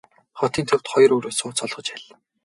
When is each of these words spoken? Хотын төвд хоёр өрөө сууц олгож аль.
Хотын 0.39 0.65
төвд 0.69 0.85
хоёр 0.91 1.11
өрөө 1.17 1.33
сууц 1.35 1.57
олгож 1.65 1.87
аль. 1.95 2.07